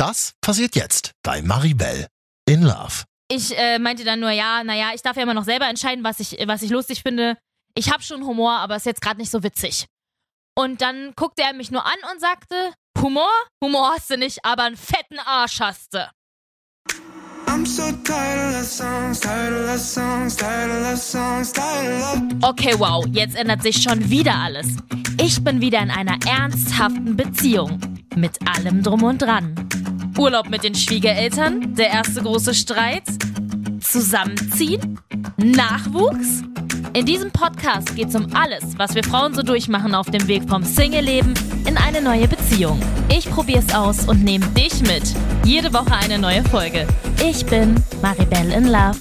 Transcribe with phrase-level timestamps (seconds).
[0.00, 2.06] Das passiert jetzt bei Maribel
[2.48, 3.04] in Love.
[3.30, 6.20] Ich äh, meinte dann nur, ja, naja, ich darf ja immer noch selber entscheiden, was
[6.20, 7.36] ich, was ich lustig finde.
[7.74, 9.84] Ich habe schon Humor, aber ist jetzt gerade nicht so witzig.
[10.56, 13.28] Und dann guckte er mich nur an und sagte, Humor?
[13.62, 16.10] Humor hast du nicht, aber einen fetten Arsch hast du.
[22.42, 24.66] Okay, wow, jetzt ändert sich schon wieder alles.
[25.20, 27.78] Ich bin wieder in einer ernsthaften Beziehung.
[28.16, 29.54] Mit allem drum und dran.
[30.18, 33.04] Urlaub mit den Schwiegereltern, der erste große Streit,
[33.80, 34.98] Zusammenziehen,
[35.36, 36.42] Nachwuchs.
[36.92, 40.48] In diesem Podcast geht es um alles, was wir Frauen so durchmachen auf dem Weg
[40.48, 41.34] vom Single-Leben
[41.66, 42.80] in eine neue Beziehung.
[43.08, 45.02] Ich probiere es aus und nehme dich mit.
[45.44, 46.86] Jede Woche eine neue Folge.
[47.24, 48.98] Ich bin Maribel in Love.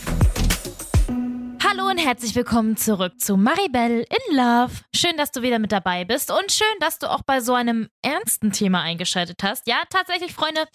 [1.80, 4.74] Hallo und herzlich willkommen zurück zu Maribel in Love.
[4.94, 7.88] Schön, dass du wieder mit dabei bist und schön, dass du auch bei so einem
[8.02, 9.66] ernsten Thema eingeschaltet hast.
[9.66, 10.66] Ja, tatsächlich, Freunde,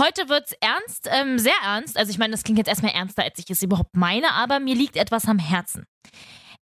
[0.00, 1.98] heute wird's ernst, ähm, sehr ernst.
[1.98, 4.74] Also ich meine, das klingt jetzt erstmal ernster, als ich es überhaupt meine, aber mir
[4.74, 5.84] liegt etwas am Herzen.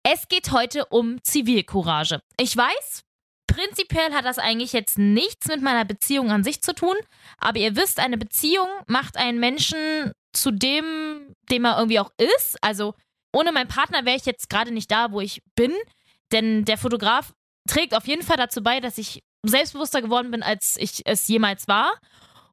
[0.02, 2.20] Es geht heute um Zivilcourage.
[2.40, 3.03] Ich weiß,
[3.46, 6.96] prinzipiell hat das eigentlich jetzt nichts mit meiner Beziehung an sich zu tun,
[7.38, 12.58] aber ihr wisst, eine Beziehung macht einen Menschen zu dem, dem er irgendwie auch ist.
[12.62, 12.96] Also
[13.34, 15.73] ohne meinen Partner wäre ich jetzt gerade nicht da, wo ich bin.
[16.31, 17.34] Denn der Fotograf
[17.67, 21.67] trägt auf jeden Fall dazu bei, dass ich selbstbewusster geworden bin, als ich es jemals
[21.67, 21.94] war.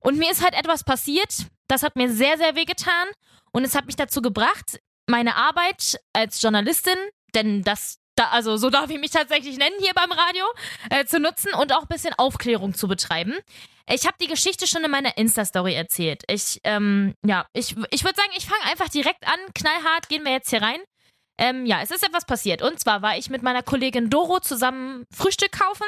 [0.00, 3.09] Und mir ist halt etwas passiert, das hat mir sehr, sehr wehgetan.
[3.53, 6.97] Und es hat mich dazu gebracht, meine Arbeit als Journalistin,
[7.34, 10.45] denn das, da, also so darf ich mich tatsächlich nennen hier beim Radio,
[10.91, 13.35] äh, zu nutzen und auch ein bisschen Aufklärung zu betreiben.
[13.89, 16.23] Ich habe die Geschichte schon in meiner Insta-Story erzählt.
[16.29, 19.39] Ich, ähm, ja, ich, ich würde sagen, ich fange einfach direkt an.
[19.55, 20.81] Knallhart gehen wir jetzt hier rein.
[21.39, 22.62] Ähm, ja, es ist etwas passiert.
[22.62, 25.87] Und zwar war ich mit meiner Kollegin Doro zusammen Frühstück kaufen.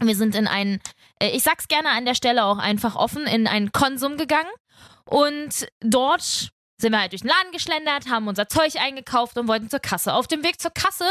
[0.00, 0.80] Wir sind in einen,
[1.20, 4.50] äh, ich sag's gerne an der Stelle auch einfach offen, in einen Konsum gegangen.
[5.04, 9.68] Und dort sind wir halt durch den Laden geschlendert, haben unser Zeug eingekauft und wollten
[9.68, 10.14] zur Kasse.
[10.14, 11.06] Auf dem Weg zur Kasse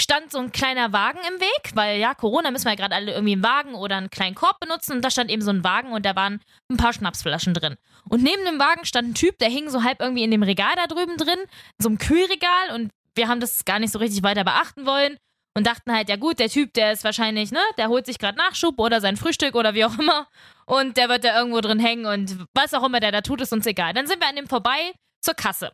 [0.00, 3.12] stand so ein kleiner Wagen im Weg, weil ja, Corona müssen wir ja gerade alle
[3.12, 5.92] irgendwie einen Wagen oder einen kleinen Korb benutzen und da stand eben so ein Wagen
[5.92, 7.76] und da waren ein paar Schnapsflaschen drin.
[8.08, 10.74] Und neben dem Wagen stand ein Typ, der hing so halb irgendwie in dem Regal
[10.76, 11.38] da drüben drin,
[11.78, 15.16] so einem Kühlregal und wir haben das gar nicht so richtig weiter beachten wollen
[15.54, 18.38] und dachten halt, ja gut, der Typ, der ist wahrscheinlich, ne, der holt sich gerade
[18.38, 20.28] Nachschub oder sein Frühstück oder wie auch immer
[20.66, 23.52] und der wird da irgendwo drin hängen und was auch immer der da tut, ist
[23.52, 23.92] uns egal.
[23.92, 25.72] Dann sind wir an dem vorbei zur Kasse.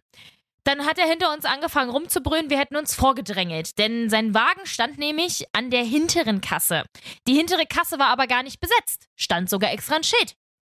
[0.65, 4.99] Dann hat er hinter uns angefangen rumzubrüllen, wir hätten uns vorgedrängelt, denn sein Wagen stand
[4.99, 6.85] nämlich an der hinteren Kasse.
[7.29, 10.37] Die hintere Kasse war aber gar nicht besetzt, stand sogar extra ein Schild.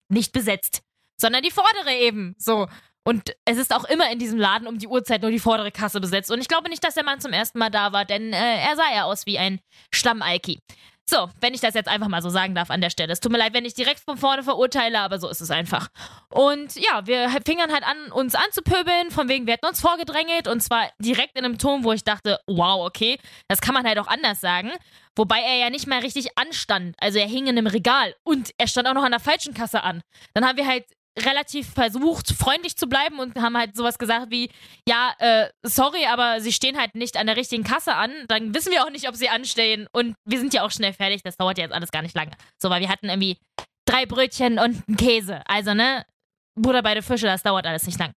[0.09, 0.81] Nicht besetzt,
[1.17, 2.35] sondern die vordere eben.
[2.39, 2.67] So.
[3.03, 6.01] Und es ist auch immer in diesem Laden um die Uhrzeit nur die vordere Kasse
[6.01, 6.31] besetzt.
[6.31, 8.75] Und ich glaube nicht, dass der Mann zum ersten Mal da war, denn äh, er
[8.75, 9.59] sah ja aus wie ein
[9.93, 10.59] Stammalki.
[11.07, 13.13] So, wenn ich das jetzt einfach mal so sagen darf an der Stelle.
[13.13, 15.89] Es tut mir leid, wenn ich direkt von vorne verurteile, aber so ist es einfach.
[16.29, 20.61] Und ja, wir fingern halt an, uns anzupöbeln, von wegen, wir hätten uns vorgedrängelt und
[20.61, 24.07] zwar direkt in einem Ton, wo ich dachte, wow, okay, das kann man halt auch
[24.07, 24.71] anders sagen.
[25.15, 26.95] Wobei er ja nicht mal richtig anstand.
[26.99, 29.83] Also er hing in einem Regal und er stand auch noch an der falschen Kasse
[29.83, 30.01] an.
[30.33, 30.85] Dann haben wir halt
[31.17, 34.49] relativ versucht, freundlich zu bleiben und haben halt sowas gesagt wie,
[34.87, 38.11] ja, äh, sorry, aber sie stehen halt nicht an der richtigen Kasse an.
[38.27, 39.87] Dann wissen wir auch nicht, ob sie anstehen.
[39.91, 41.21] Und wir sind ja auch schnell fertig.
[41.23, 42.31] Das dauert ja jetzt alles gar nicht lange.
[42.61, 43.37] So, weil wir hatten irgendwie
[43.85, 45.41] drei Brötchen und einen Käse.
[45.47, 46.05] Also, ne,
[46.57, 48.13] Bruder beide Fische, das dauert alles nicht lang.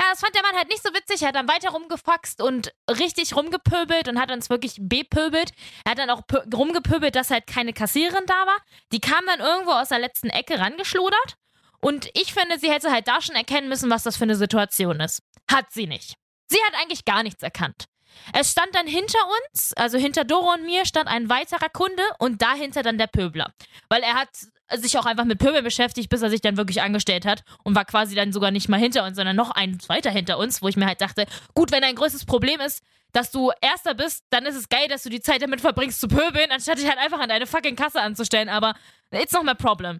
[0.00, 1.22] Ja, das fand der Mann halt nicht so witzig.
[1.22, 5.52] Er hat dann weiter rumgefaxt und richtig rumgepöbelt und hat uns wirklich bepöbelt.
[5.84, 6.22] Er hat dann auch
[6.54, 8.56] rumgepöbelt, dass halt keine Kassiererin da war.
[8.92, 11.36] Die kam dann irgendwo aus der letzten Ecke rangeschludert
[11.82, 15.00] und ich finde, sie hätte halt da schon erkennen müssen, was das für eine Situation
[15.00, 15.22] ist.
[15.50, 16.14] Hat sie nicht.
[16.48, 17.86] Sie hat eigentlich gar nichts erkannt.
[18.32, 19.18] Es stand dann hinter
[19.50, 23.52] uns, also hinter Doro und mir, stand ein weiterer Kunde und dahinter dann der Pöbler.
[23.88, 24.28] Weil er hat
[24.74, 27.84] sich auch einfach mit Pöbel beschäftigt, bis er sich dann wirklich angestellt hat und war
[27.84, 30.76] quasi dann sogar nicht mal hinter uns, sondern noch ein weiter hinter uns, wo ich
[30.76, 32.82] mir halt dachte, gut, wenn dein größtes Problem ist,
[33.12, 36.08] dass du Erster bist, dann ist es geil, dass du die Zeit damit verbringst zu
[36.08, 38.74] pöbeln, anstatt dich halt einfach an deine fucking Kasse anzustellen, aber
[39.10, 39.98] it's not my problem.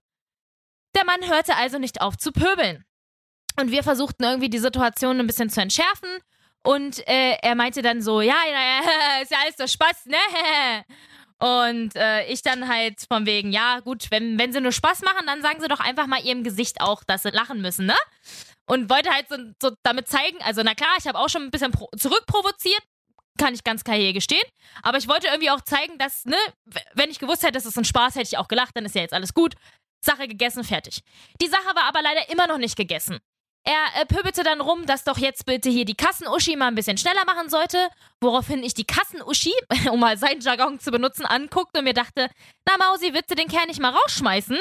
[0.94, 2.84] Der Mann hörte also nicht auf zu pöbeln.
[3.58, 6.08] Und wir versuchten irgendwie die Situation ein bisschen zu entschärfen.
[6.62, 10.16] Und äh, er meinte dann so, ja, ja, ja, ist ja alles so Spaß, ne?
[11.42, 15.26] Und äh, ich dann halt von wegen, ja, gut, wenn, wenn sie nur Spaß machen,
[15.26, 17.96] dann sagen sie doch einfach mal ihrem Gesicht auch, dass sie lachen müssen, ne?
[18.66, 21.50] Und wollte halt so, so damit zeigen, also na klar, ich habe auch schon ein
[21.50, 22.80] bisschen zurückprovoziert,
[23.38, 24.44] kann ich ganz klar hier gestehen.
[24.82, 26.36] Aber ich wollte irgendwie auch zeigen, dass, ne,
[26.94, 29.02] wenn ich gewusst hätte, das ist ein Spaß, hätte ich auch gelacht, dann ist ja
[29.02, 29.54] jetzt alles gut.
[30.04, 31.02] Sache gegessen, fertig.
[31.40, 33.18] Die Sache war aber leider immer noch nicht gegessen.
[33.64, 36.98] Er äh, pöbelte dann rum, dass doch jetzt bitte hier die Kassenuschi mal ein bisschen
[36.98, 37.88] schneller machen sollte,
[38.20, 39.54] woraufhin ich die Kassenuschi,
[39.90, 42.28] um mal seinen Jargon zu benutzen, anguckte und mir dachte,
[42.68, 44.58] na Mausi, willst du den Kerl nicht mal rausschmeißen?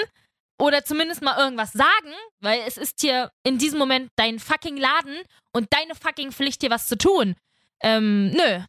[0.61, 5.19] oder zumindest mal irgendwas sagen, weil es ist hier in diesem Moment dein fucking Laden
[5.53, 7.35] und deine fucking Pflicht, hier was zu tun.
[7.81, 8.61] Ähm, nö.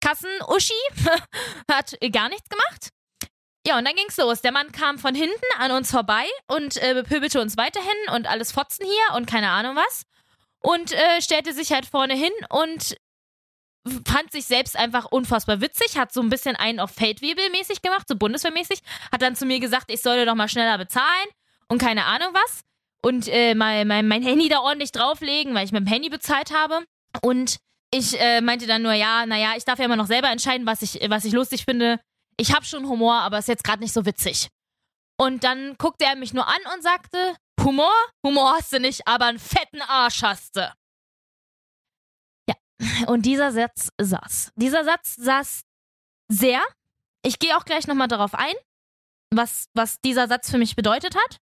[0.00, 0.72] Kassen-Uschi
[1.70, 2.88] hat gar nichts gemacht.
[3.66, 4.42] Ja, und dann ging's los.
[4.42, 8.52] Der Mann kam von hinten an uns vorbei und äh, bepöbelte uns weiterhin und alles
[8.52, 10.04] Fotzen hier und keine Ahnung was.
[10.60, 12.96] Und äh, stellte sich halt vorne hin und
[14.06, 18.16] fand sich selbst einfach unfassbar witzig, hat so ein bisschen einen auf Feldwebel-mäßig gemacht, so
[18.16, 18.80] bundeswehrmäßig,
[19.12, 21.28] hat dann zu mir gesagt, ich solle doch mal schneller bezahlen
[21.68, 22.62] und keine Ahnung was.
[23.02, 26.50] Und äh, mein, mein, mein Handy da ordentlich drauflegen, weil ich mit dem Handy bezahlt
[26.50, 26.84] habe.
[27.20, 27.58] Und
[27.90, 30.80] ich äh, meinte dann nur, ja, naja, ich darf ja immer noch selber entscheiden, was
[30.80, 32.00] ich, was ich lustig finde
[32.36, 34.48] ich habe schon Humor, aber ist jetzt gerade nicht so witzig.
[35.16, 37.92] Und dann guckte er mich nur an und sagte, Humor?
[38.24, 40.72] Humor hast du nicht, aber einen fetten Arsch hast du.
[42.48, 42.54] Ja,
[43.06, 44.52] und dieser Satz saß.
[44.56, 45.62] Dieser Satz saß
[46.28, 46.60] sehr.
[47.22, 48.54] Ich gehe auch gleich nochmal darauf ein,
[49.30, 51.38] was, was dieser Satz für mich bedeutet hat.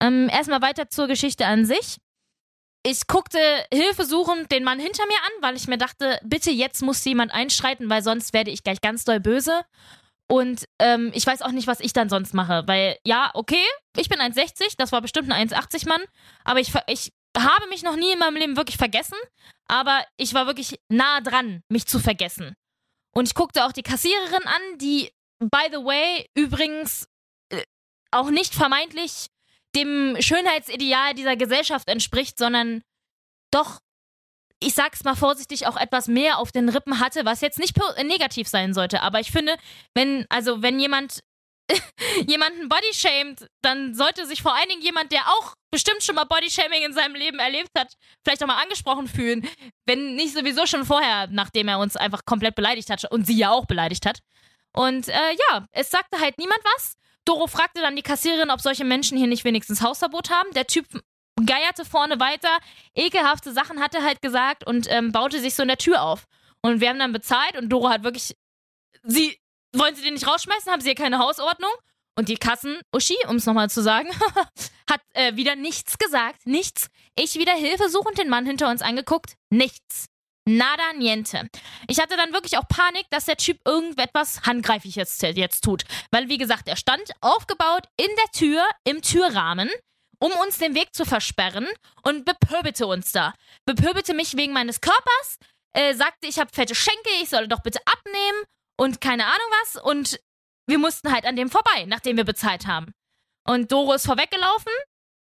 [0.00, 1.98] Ähm, erstmal weiter zur Geschichte an sich.
[2.86, 3.38] Ich guckte
[3.72, 7.88] hilfesuchend den Mann hinter mir an, weil ich mir dachte, bitte jetzt muss jemand einschreiten,
[7.88, 9.62] weil sonst werde ich gleich ganz doll böse.
[10.26, 12.62] Und ähm, ich weiß auch nicht, was ich dann sonst mache.
[12.66, 13.64] Weil, ja, okay,
[13.96, 16.02] ich bin 1,60, das war bestimmt ein 1,80-Mann,
[16.44, 19.18] aber ich, ich habe mich noch nie in meinem Leben wirklich vergessen,
[19.66, 22.54] aber ich war wirklich nah dran, mich zu vergessen.
[23.14, 27.06] Und ich guckte auch die Kassiererin an, die, by the way, übrigens
[27.50, 27.62] äh,
[28.10, 29.28] auch nicht vermeintlich
[29.74, 32.82] dem Schönheitsideal dieser Gesellschaft entspricht, sondern
[33.50, 33.80] doch
[34.64, 38.48] ich sag's mal vorsichtig, auch etwas mehr auf den Rippen hatte, was jetzt nicht negativ
[38.48, 39.02] sein sollte.
[39.02, 39.56] Aber ich finde,
[39.94, 41.20] wenn, also wenn jemand
[42.26, 46.82] jemanden bodyshamed, dann sollte sich vor allen Dingen jemand, der auch bestimmt schon mal Bodyshaming
[46.82, 49.48] in seinem Leben erlebt hat, vielleicht auch mal angesprochen fühlen.
[49.86, 53.50] Wenn nicht sowieso schon vorher, nachdem er uns einfach komplett beleidigt hat und sie ja
[53.50, 54.20] auch beleidigt hat.
[54.72, 56.94] Und äh, ja, es sagte halt niemand was.
[57.24, 60.50] Doro fragte dann die Kassiererin, ob solche Menschen hier nicht wenigstens Hausverbot haben.
[60.52, 60.86] Der Typ
[61.44, 62.58] geierte vorne weiter,
[62.94, 66.24] ekelhafte Sachen hatte halt gesagt und ähm, baute sich so in der Tür auf.
[66.62, 68.34] Und wir haben dann bezahlt und Doro hat wirklich,
[69.02, 69.38] sie,
[69.74, 70.72] wollen sie den nicht rausschmeißen?
[70.72, 71.72] Haben sie hier keine Hausordnung?
[72.16, 74.08] Und die Kassen-Uschi, um es nochmal zu sagen,
[74.90, 76.46] hat äh, wieder nichts gesagt.
[76.46, 76.88] Nichts.
[77.18, 79.34] Ich wieder hilfesuchend den Mann hinter uns angeguckt.
[79.50, 80.06] Nichts.
[80.46, 81.48] Nada niente.
[81.88, 85.84] Ich hatte dann wirklich auch Panik, dass der Typ irgendetwas handgreiflich jetzt, jetzt tut.
[86.10, 89.70] Weil, wie gesagt, er stand aufgebaut in der Tür, im Türrahmen
[90.18, 91.66] um uns den Weg zu versperren
[92.02, 93.34] und bepöbelte uns da.
[93.64, 95.38] Bepöbelte mich wegen meines Körpers,
[95.72, 98.44] äh, sagte, ich habe fette Schenkel, ich solle doch bitte abnehmen
[98.76, 99.82] und keine Ahnung was.
[99.82, 100.20] Und
[100.66, 102.92] wir mussten halt an dem vorbei, nachdem wir bezahlt haben.
[103.46, 104.72] Und Doro ist vorweggelaufen,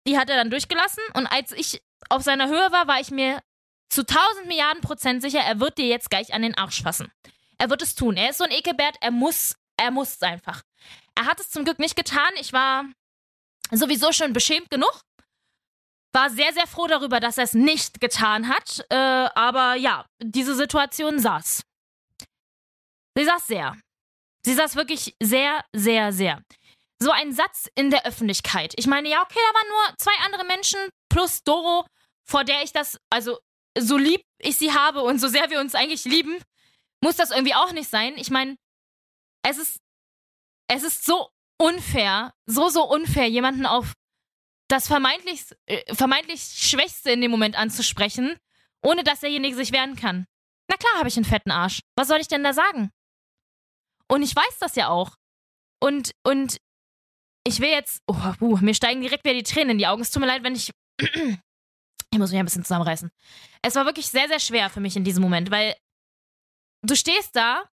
[0.07, 1.03] die hat er dann durchgelassen.
[1.15, 3.41] Und als ich auf seiner Höhe war, war ich mir
[3.89, 7.13] zu 1000 Milliarden Prozent sicher, er wird dir jetzt gleich an den Arsch fassen.
[7.59, 8.17] Er wird es tun.
[8.17, 10.63] Er ist so ein Ekelbert, er muss, er muss es einfach.
[11.15, 12.33] Er hat es zum Glück nicht getan.
[12.41, 12.85] Ich war
[13.79, 15.03] sowieso schon beschämt genug.
[16.13, 18.85] War sehr, sehr froh darüber, dass er es nicht getan hat.
[18.91, 21.63] Äh, aber ja, diese Situation saß.
[23.17, 23.77] Sie saß sehr.
[24.45, 26.43] Sie saß wirklich sehr, sehr, sehr.
[26.99, 28.75] So ein Satz in der Öffentlichkeit.
[28.77, 31.87] Ich meine, ja, okay, da waren nur zwei andere Menschen plus Doro,
[32.25, 33.39] vor der ich das, also
[33.79, 36.39] so lieb ich sie habe und so sehr wir uns eigentlich lieben,
[37.03, 38.15] muss das irgendwie auch nicht sein.
[38.17, 38.57] Ich meine,
[39.43, 39.81] es ist,
[40.69, 41.29] es ist so
[41.63, 43.95] unfair, so, so unfair, jemanden auf
[44.69, 48.37] das vermeintlich, äh, vermeintlich Schwächste in dem Moment anzusprechen,
[48.83, 50.27] ohne dass derjenige sich wehren kann.
[50.69, 51.81] Na klar habe ich einen fetten Arsch.
[51.97, 52.91] Was soll ich denn da sagen?
[54.09, 55.17] Und ich weiß das ja auch.
[55.81, 56.59] Und, und
[57.45, 58.03] ich will jetzt.
[58.07, 60.03] Oh, uh, mir steigen direkt wieder die Tränen in die Augen.
[60.03, 60.71] Es tut mir leid, wenn ich.
[61.01, 63.11] ich muss mich ein bisschen zusammenreißen.
[63.63, 65.75] Es war wirklich sehr, sehr schwer für mich in diesem Moment, weil
[66.83, 67.69] du stehst da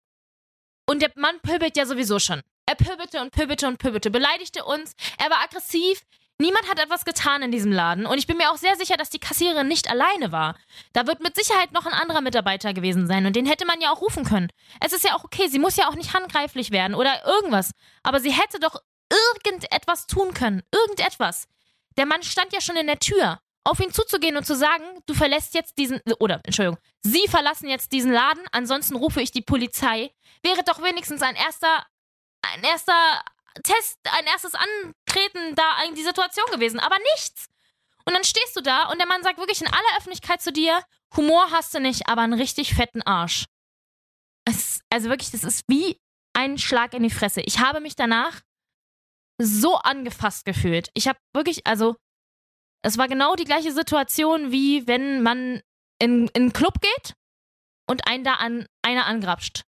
[0.88, 2.42] und der Mann pöbelt ja sowieso schon.
[2.66, 4.94] Er pöbelte und pöbelte und pöbelte, beleidigte uns.
[5.18, 6.02] Er war aggressiv.
[6.38, 8.04] Niemand hat etwas getan in diesem Laden.
[8.04, 10.54] Und ich bin mir auch sehr sicher, dass die Kassiererin nicht alleine war.
[10.92, 13.24] Da wird mit Sicherheit noch ein anderer Mitarbeiter gewesen sein.
[13.24, 14.50] Und den hätte man ja auch rufen können.
[14.84, 15.48] Es ist ja auch okay.
[15.48, 17.70] Sie muss ja auch nicht handgreiflich werden oder irgendwas.
[18.02, 20.62] Aber sie hätte doch irgendetwas tun können.
[20.72, 21.46] Irgendetwas.
[21.96, 23.38] Der Mann stand ja schon in der Tür.
[23.64, 27.90] Auf ihn zuzugehen und zu sagen, du verlässt jetzt diesen, oder, Entschuldigung, Sie verlassen jetzt
[27.90, 30.12] diesen Laden, ansonsten rufe ich die Polizei,
[30.44, 31.84] wäre doch wenigstens ein erster
[32.54, 33.22] ein erster
[33.62, 37.46] Test, ein erstes Antreten da in die Situation gewesen, aber nichts.
[38.04, 40.82] Und dann stehst du da und der Mann sagt wirklich in aller Öffentlichkeit zu dir,
[41.16, 43.46] Humor hast du nicht, aber einen richtig fetten Arsch.
[44.44, 45.98] Es, also wirklich, das ist wie
[46.34, 47.40] ein Schlag in die Fresse.
[47.40, 48.42] Ich habe mich danach
[49.38, 50.88] so angefasst gefühlt.
[50.94, 51.96] Ich habe wirklich, also,
[52.82, 55.62] es war genau die gleiche Situation, wie wenn man
[55.98, 57.14] in, in einen Club geht
[57.88, 59.62] und einen da an einer angrapscht.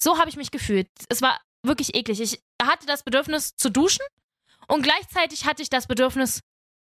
[0.00, 0.88] So habe ich mich gefühlt.
[1.08, 2.20] Es war wirklich eklig.
[2.20, 4.04] Ich hatte das Bedürfnis zu duschen
[4.68, 6.40] Und gleichzeitig hatte ich das Bedürfnis,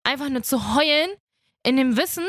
[0.03, 1.15] einfach nur zu heulen,
[1.63, 2.25] in dem Wissen,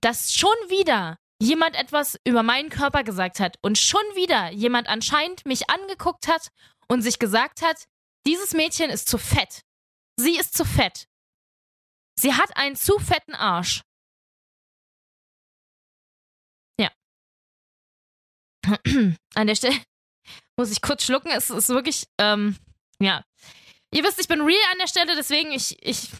[0.00, 5.44] dass schon wieder jemand etwas über meinen Körper gesagt hat und schon wieder jemand anscheinend
[5.44, 6.48] mich angeguckt hat
[6.88, 7.84] und sich gesagt hat,
[8.26, 9.62] dieses Mädchen ist zu fett.
[10.18, 11.06] Sie ist zu fett.
[12.18, 13.82] Sie hat einen zu fetten Arsch.
[16.80, 16.90] Ja.
[19.34, 19.76] An der Stelle
[20.56, 21.30] muss ich kurz schlucken.
[21.30, 22.56] Es ist wirklich, ähm,
[22.98, 23.22] ja.
[23.92, 26.10] Ihr wisst, ich bin real an der Stelle, deswegen ich, ich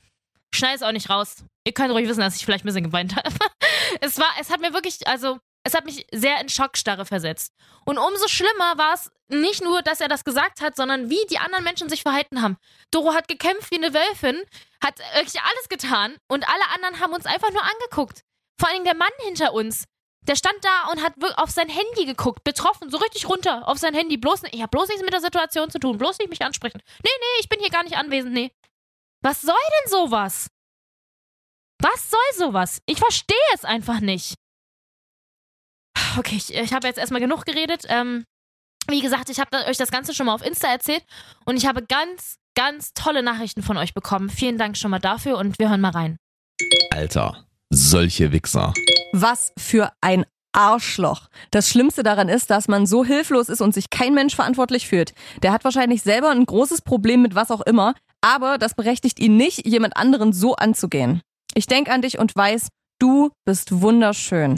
[0.55, 1.45] schneide es auch nicht raus.
[1.65, 3.29] Ihr könnt ruhig wissen, dass ich vielleicht ein bisschen geweint habe.
[4.01, 7.53] es war, es hat mir wirklich, also, es hat mich sehr in Schockstarre versetzt.
[7.85, 11.39] Und umso schlimmer war es nicht nur, dass er das gesagt hat, sondern wie die
[11.39, 12.57] anderen Menschen sich verhalten haben.
[12.93, 14.41] Doro hat gekämpft wie eine Wölfin,
[14.83, 18.23] hat wirklich alles getan und alle anderen haben uns einfach nur angeguckt.
[18.61, 19.85] Vor allem der Mann hinter uns.
[20.27, 23.95] Der stand da und hat auf sein Handy geguckt, betroffen, so richtig runter auf sein
[23.95, 24.17] Handy.
[24.17, 26.83] Bloß, ich habe bloß nichts mit der Situation zu tun, bloß nicht mich ansprechen.
[27.05, 28.51] Nee, nee, ich bin hier gar nicht anwesend, nee.
[29.23, 30.49] Was soll denn sowas?
[31.81, 32.81] Was soll sowas?
[32.87, 34.35] Ich verstehe es einfach nicht.
[36.19, 37.85] Okay, ich, ich habe jetzt erstmal genug geredet.
[37.89, 38.25] Ähm,
[38.89, 41.05] wie gesagt, ich habe euch das Ganze schon mal auf Insta erzählt
[41.45, 44.31] und ich habe ganz, ganz tolle Nachrichten von euch bekommen.
[44.31, 46.19] Vielen Dank schon mal dafür und wir hören mal rein.
[46.91, 48.73] Alter, solche Wichser.
[49.13, 51.29] Was für ein Arschloch.
[51.51, 55.13] Das Schlimmste daran ist, dass man so hilflos ist und sich kein Mensch verantwortlich fühlt.
[55.43, 59.37] Der hat wahrscheinlich selber ein großes Problem mit was auch immer, aber das berechtigt ihn
[59.37, 61.21] nicht, jemand anderen so anzugehen.
[61.55, 62.69] Ich denke an dich und weiß,
[62.99, 64.57] du bist wunderschön.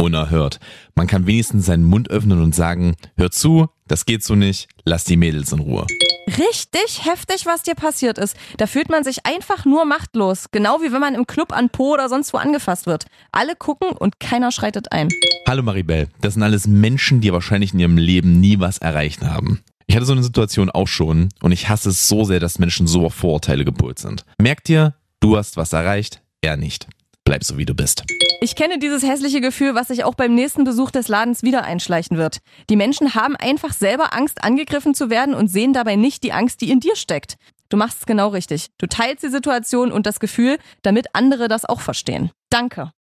[0.00, 0.60] Unerhört.
[0.94, 5.04] Man kann wenigstens seinen Mund öffnen und sagen, hör zu, das geht so nicht, lass
[5.04, 5.86] die Mädels in Ruhe.
[6.28, 8.36] Richtig heftig, was dir passiert ist.
[8.58, 10.46] Da fühlt man sich einfach nur machtlos.
[10.52, 13.06] Genau wie wenn man im Club an Po oder sonst wo angefasst wird.
[13.32, 15.08] Alle gucken und keiner schreitet ein.
[15.48, 19.62] Hallo Maribel, das sind alles Menschen, die wahrscheinlich in ihrem Leben nie was erreicht haben.
[19.86, 22.86] Ich hatte so eine Situation auch schon und ich hasse es so sehr, dass Menschen
[22.86, 24.26] so auf Vorurteile gepolt sind.
[24.38, 26.86] Merkt ihr, du hast was erreicht, er nicht.
[27.24, 28.04] Bleib so wie du bist.
[28.40, 32.18] Ich kenne dieses hässliche Gefühl, was sich auch beim nächsten Besuch des Ladens wieder einschleichen
[32.18, 32.38] wird.
[32.70, 36.60] Die Menschen haben einfach selber Angst, angegriffen zu werden und sehen dabei nicht die Angst,
[36.60, 37.36] die in dir steckt.
[37.68, 38.68] Du machst es genau richtig.
[38.78, 42.30] Du teilst die Situation und das Gefühl, damit andere das auch verstehen.
[42.48, 42.92] Danke.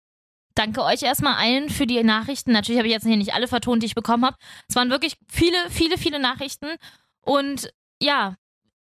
[0.54, 2.52] Danke euch erstmal allen für die Nachrichten.
[2.52, 4.38] Natürlich habe ich jetzt hier nicht alle vertont, die ich bekommen habe.
[4.68, 6.68] Es waren wirklich viele, viele, viele Nachrichten.
[7.20, 8.36] Und ja,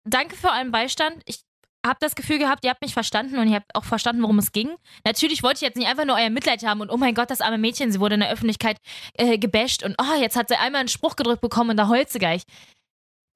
[0.06, 1.22] danke für euren Beistand.
[1.26, 1.42] Ich
[1.86, 4.52] habe das Gefühl gehabt, ihr habt mich verstanden und ihr habt auch verstanden, worum es
[4.52, 4.76] ging.
[5.06, 7.42] Natürlich wollte ich jetzt nicht einfach nur euer Mitleid haben und oh mein Gott, das
[7.42, 8.78] arme Mädchen, sie wurde in der Öffentlichkeit
[9.14, 12.10] äh, gebasht und oh, jetzt hat sie einmal einen Spruch gedrückt bekommen und da heult
[12.10, 12.44] sie gleich.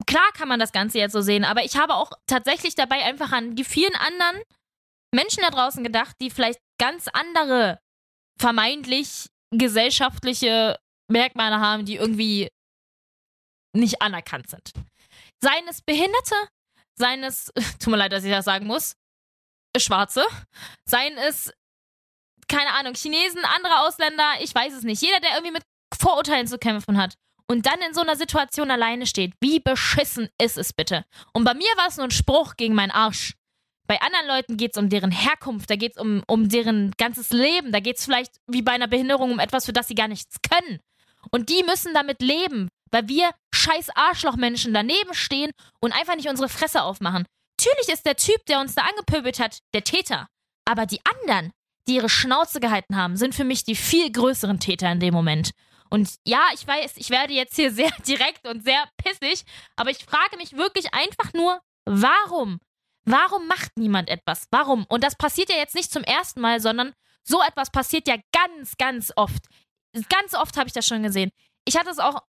[0.06, 3.32] Klar kann man das Ganze jetzt so sehen, aber ich habe auch tatsächlich dabei einfach
[3.32, 4.42] an die vielen anderen
[5.14, 7.78] Menschen da draußen gedacht, die vielleicht ganz andere
[8.40, 10.78] vermeintlich gesellschaftliche
[11.10, 12.48] Merkmale haben, die irgendwie
[13.76, 14.72] nicht anerkannt sind.
[15.42, 16.34] Seien es Behinderte,
[17.00, 18.94] seien es, tut mir leid, dass ich das sagen muss,
[19.76, 20.24] Schwarze,
[20.84, 21.52] seien es,
[22.48, 25.02] keine Ahnung, Chinesen, andere Ausländer, ich weiß es nicht.
[25.02, 25.62] Jeder, der irgendwie mit
[25.98, 27.14] Vorurteilen zu kämpfen hat
[27.48, 31.04] und dann in so einer Situation alleine steht, wie beschissen ist es bitte?
[31.32, 33.34] Und bei mir war es nur ein Spruch gegen meinen Arsch.
[33.86, 37.30] Bei anderen Leuten geht es um deren Herkunft, da geht es um, um deren ganzes
[37.30, 40.06] Leben, da geht es vielleicht wie bei einer Behinderung um etwas, für das sie gar
[40.06, 40.78] nichts können.
[41.32, 46.48] Und die müssen damit leben, weil wir scheiß Arschlochmenschen daneben stehen und einfach nicht unsere
[46.48, 47.26] Fresse aufmachen.
[47.58, 50.26] Natürlich ist der Typ, der uns da angepöbelt hat, der Täter.
[50.64, 51.52] Aber die anderen,
[51.86, 55.50] die ihre Schnauze gehalten haben, sind für mich die viel größeren Täter in dem Moment.
[55.90, 59.44] Und ja, ich weiß, ich werde jetzt hier sehr direkt und sehr pissig,
[59.76, 62.60] aber ich frage mich wirklich einfach nur, warum?
[63.04, 64.46] Warum macht niemand etwas?
[64.50, 64.84] Warum?
[64.88, 66.92] Und das passiert ja jetzt nicht zum ersten Mal, sondern
[67.24, 69.46] so etwas passiert ja ganz, ganz oft.
[70.08, 71.30] Ganz oft habe ich das schon gesehen.
[71.64, 72.22] Ich hatte es auch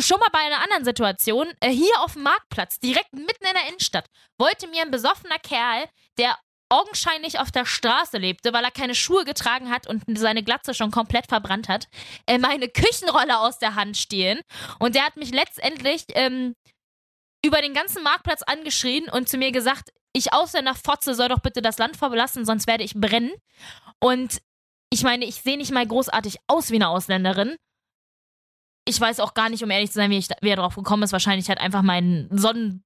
[0.00, 3.68] schon mal bei einer anderen Situation, äh, hier auf dem Marktplatz, direkt mitten in der
[3.68, 4.06] Innenstadt,
[4.38, 6.38] wollte mir ein besoffener Kerl, der
[6.70, 10.90] augenscheinlich auf der Straße lebte, weil er keine Schuhe getragen hat und seine Glatze schon
[10.90, 11.88] komplett verbrannt hat,
[12.26, 14.40] äh, meine Küchenrolle aus der Hand stehlen.
[14.78, 16.54] Und der hat mich letztendlich ähm,
[17.44, 21.62] über den ganzen Marktplatz angeschrien und zu mir gesagt, ich Ausländer Fotze soll doch bitte
[21.62, 23.32] das Land verlassen, sonst werde ich brennen.
[24.00, 24.38] Und
[24.90, 27.56] ich meine, ich sehe nicht mal großartig aus wie eine Ausländerin
[28.88, 31.02] ich weiß auch gar nicht, um ehrlich zu sein, wie, ich, wie er drauf gekommen
[31.02, 31.12] ist.
[31.12, 32.84] Wahrscheinlich hat einfach mein Sonnen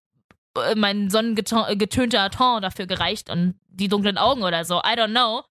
[0.56, 4.78] äh, mein sonnengetönter Ton dafür gereicht und die dunklen Augen oder so.
[4.78, 5.44] I don't know.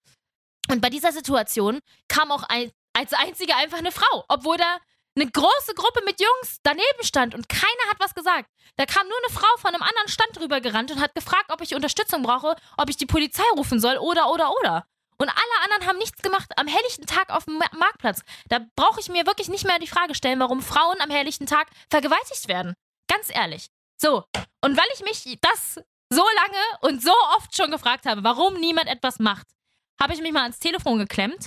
[0.70, 4.77] Und bei dieser Situation kam auch ein, als einzige einfach eine Frau, obwohl da
[5.15, 8.50] eine große Gruppe mit Jungs daneben stand und keiner hat was gesagt.
[8.77, 11.62] Da kam nur eine Frau von einem anderen Stand drüber gerannt und hat gefragt, ob
[11.62, 14.86] ich Unterstützung brauche, ob ich die Polizei rufen soll oder oder oder.
[15.21, 18.23] Und alle anderen haben nichts gemacht am helllichten Tag auf dem Marktplatz.
[18.49, 21.67] Da brauche ich mir wirklich nicht mehr die Frage stellen, warum Frauen am helllichten Tag
[21.91, 22.73] vergewaltigt werden.
[23.07, 23.67] Ganz ehrlich.
[24.01, 24.23] So,
[24.61, 25.75] und weil ich mich das
[26.09, 29.45] so lange und so oft schon gefragt habe, warum niemand etwas macht,
[30.01, 31.45] habe ich mich mal ans Telefon geklemmt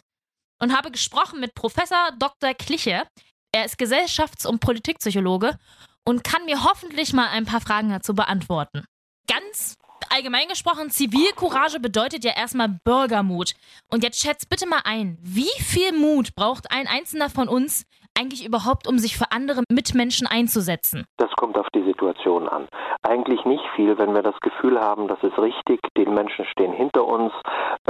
[0.61, 2.54] und habe gesprochen mit Professor Dr.
[2.54, 3.09] Kliche.
[3.50, 5.59] Er ist Gesellschafts- und Politikpsychologe
[6.04, 8.85] und kann mir hoffentlich mal ein paar Fragen dazu beantworten.
[9.26, 9.75] Ganz
[10.14, 13.54] allgemein gesprochen, Zivilcourage bedeutet ja erstmal Bürgermut.
[13.90, 17.85] Und jetzt schätzt bitte mal ein, wie viel Mut braucht ein Einzelner von uns
[18.16, 21.04] eigentlich überhaupt, um sich für andere Mitmenschen einzusetzen?
[21.16, 22.68] Das kommt auf die Situation an.
[23.02, 27.04] Eigentlich nicht viel, wenn wir das Gefühl haben, das ist richtig, die Menschen stehen hinter
[27.04, 27.33] uns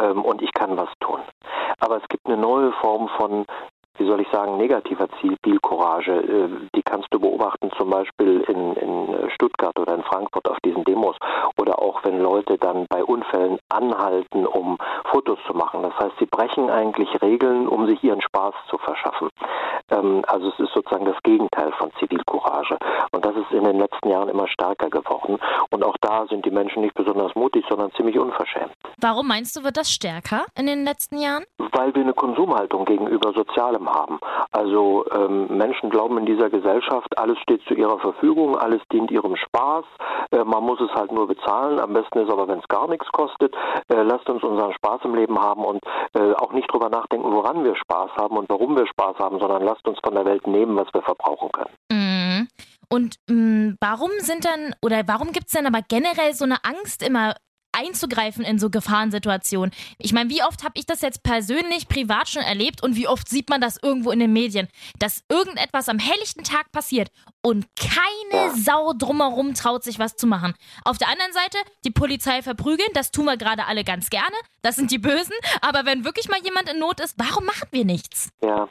[0.00, 1.20] ähm, und ich kann was tun.
[1.78, 3.44] Aber es gibt eine neue Form von
[3.98, 6.12] wie soll ich sagen, negativer Zivilcourage.
[6.12, 10.84] Äh, die kannst du beobachten zum Beispiel in, in Stuttgart oder in Frankfurt auf diesen
[10.84, 11.16] Demos
[11.58, 14.78] oder auch wenn Leute dann bei Unfällen anhalten, um
[15.10, 15.82] Fotos zu machen.
[15.82, 19.28] Das heißt, sie brechen eigentlich Regeln, um sich ihren Spaß zu verschaffen.
[19.94, 22.76] Ähm, also es ist sozusagen das Gegenteil von Zivilcourage.
[23.12, 25.38] Und das ist in den letzten Jahren immer stärker geworden.
[25.70, 28.72] Und auch da sind die Menschen nicht besonders mutig, sondern ziemlich unverschämt.
[29.00, 31.44] Warum meinst du, wird das stärker in den letzten Jahren?
[31.58, 34.18] Weil wir eine Konsumhaltung gegenüber Sozialem haben.
[34.52, 39.36] Also ähm, Menschen glauben in dieser Gesellschaft, alles steht zu ihrer Verfügung, alles dient ihrem
[39.36, 39.84] Spaß.
[40.30, 41.80] Äh, man muss es halt nur bezahlen.
[41.80, 43.54] Am besten ist aber, wenn es gar nichts kostet.
[43.88, 45.80] Äh, lasst uns unseren Spaß im Leben haben und
[46.14, 49.62] äh, auch nicht drüber nachdenken, woran wir Spaß haben und warum wir Spaß haben, sondern
[49.62, 51.74] lasst uns von der Welt nehmen, was wir verbrauchen können.
[51.90, 52.48] Mhm.
[52.88, 56.64] Und mh, mm, warum sind dann, oder warum gibt es denn aber generell so eine
[56.64, 57.34] Angst immer
[57.74, 59.74] einzugreifen in so Gefahrensituationen.
[59.98, 63.28] Ich meine, wie oft habe ich das jetzt persönlich, privat schon erlebt und wie oft
[63.28, 67.08] sieht man das irgendwo in den Medien, dass irgendetwas am helllichten Tag passiert
[67.42, 70.54] und keine Sau drumherum traut sich was zu machen.
[70.84, 74.76] Auf der anderen Seite, die Polizei verprügeln, das tun wir gerade alle ganz gerne, das
[74.76, 78.30] sind die Bösen, aber wenn wirklich mal jemand in Not ist, warum machen wir nichts?
[78.42, 78.68] Ja,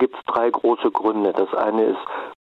[0.00, 1.32] gibt es drei große Gründe.
[1.32, 2.00] Das eine ist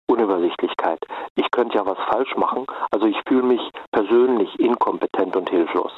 [0.09, 0.99] Unübersichtlichkeit.
[1.35, 3.61] Ich könnte ja was falsch machen, also ich fühle mich
[3.91, 5.91] persönlich inkompetent und hilflos.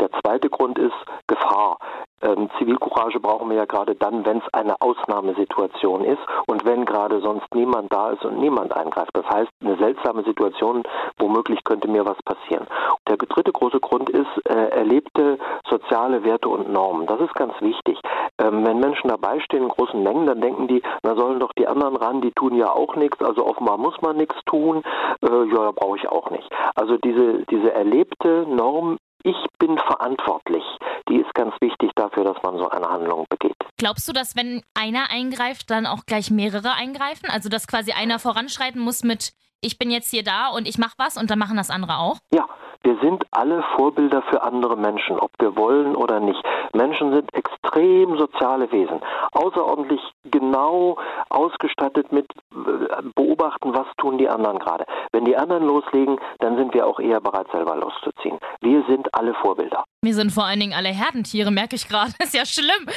[0.00, 0.94] Der zweite Grund ist
[1.26, 1.78] Gefahr.
[2.22, 7.20] Ähm, Zivilcourage brauchen wir ja gerade dann, wenn es eine Ausnahmesituation ist und wenn gerade
[7.20, 9.10] sonst niemand da ist und niemand eingreift.
[9.12, 10.82] Das heißt, eine seltsame Situation,
[11.18, 12.66] womöglich könnte mir was passieren.
[13.06, 17.06] Der dritte große Grund ist äh, erlebte soziale Werte und Normen.
[17.06, 18.00] Das ist ganz wichtig.
[18.38, 21.66] Ähm, wenn Menschen dabei stehen in großen Mengen, dann denken die, na sollen doch die
[21.66, 24.82] anderen ran, die tun ja auch nichts, also offenbar muss man nichts tun,
[25.22, 26.48] äh, ja, brauche ich auch nicht.
[26.74, 30.62] Also diese, diese erlebte Norm ich bin verantwortlich.
[31.08, 33.56] Die ist ganz wichtig dafür, dass man so eine Handlung begeht.
[33.76, 37.28] Glaubst du, dass wenn einer eingreift, dann auch gleich mehrere eingreifen?
[37.28, 40.94] Also dass quasi einer voranschreiten muss mit ich bin jetzt hier da und ich mache
[40.96, 42.18] was und dann machen das andere auch?
[42.30, 42.46] Ja,
[42.86, 46.40] wir sind alle Vorbilder für andere Menschen, ob wir wollen oder nicht.
[46.72, 49.00] Menschen sind extrem soziale Wesen,
[49.32, 50.96] außerordentlich genau
[51.28, 54.86] ausgestattet mit äh, beobachten, was tun die anderen gerade.
[55.10, 58.38] Wenn die anderen loslegen, dann sind wir auch eher bereit, selber loszuziehen.
[58.60, 59.82] Wir sind alle Vorbilder.
[60.02, 62.12] Wir sind vor allen Dingen alle Herdentiere, merke ich gerade.
[62.22, 62.88] ist ja schlimm.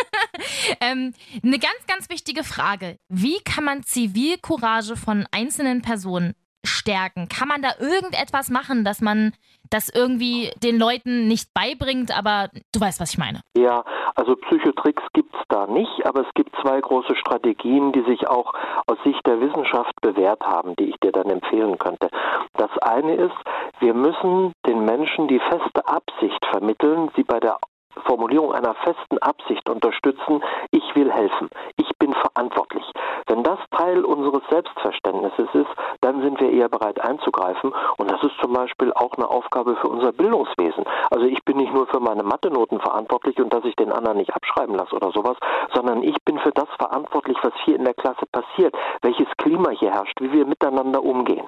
[0.80, 1.12] ähm,
[1.44, 2.96] eine ganz, ganz wichtige Frage.
[3.10, 6.34] Wie kann man Zivilcourage von einzelnen Personen
[6.66, 7.28] stärken?
[7.28, 9.32] Kann man da irgendetwas machen, dass man
[9.70, 13.40] das irgendwie den Leuten nicht beibringt, aber du weißt, was ich meine.
[13.56, 18.28] Ja, also Psychotricks gibt es da nicht, aber es gibt zwei große Strategien, die sich
[18.28, 18.52] auch
[18.86, 22.08] aus Sicht der Wissenschaft bewährt haben, die ich dir dann empfehlen könnte.
[22.54, 23.36] Das eine ist,
[23.80, 27.58] wir müssen den Menschen die feste Absicht vermitteln, sie bei der
[28.04, 32.84] Formulierung einer festen Absicht unterstützen, ich will helfen, ich bin verantwortlich.
[33.26, 38.36] Wenn das Teil unseres Selbstverständnisses ist, dann sind wir eher bereit einzugreifen und das ist
[38.40, 40.84] zum Beispiel auch eine Aufgabe für unser Bildungswesen.
[41.10, 44.34] Also ich bin nicht nur für meine Mathe-Noten verantwortlich und dass ich den anderen nicht
[44.34, 45.36] abschreiben lasse oder sowas,
[45.74, 49.92] sondern ich bin für das verantwortlich, was hier in der Klasse passiert, welches Klima hier
[49.92, 51.46] herrscht, wie wir miteinander umgehen.